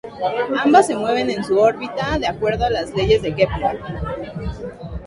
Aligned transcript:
Ambas 0.63 0.87
se 0.87 0.95
mueven 0.95 1.29
en 1.29 1.43
su 1.43 1.59
órbita 1.59 2.17
de 2.17 2.25
acuerdo 2.25 2.65
a 2.65 2.71
las 2.71 2.89
Leyes 2.95 3.21
de 3.21 3.35
Kepler. 3.35 3.79